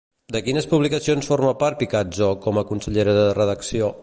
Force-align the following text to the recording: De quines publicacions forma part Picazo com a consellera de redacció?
De 0.35 0.39
quines 0.45 0.67
publicacions 0.71 1.29
forma 1.33 1.53
part 1.61 1.79
Picazo 1.83 2.31
com 2.47 2.63
a 2.63 2.65
consellera 2.73 3.19
de 3.21 3.31
redacció? 3.41 3.97